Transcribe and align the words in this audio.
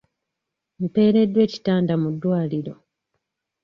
Mpereddwa 0.83 1.39
ekitanda 1.47 1.93
mu 2.01 2.09
ddwaliro. 2.13 2.73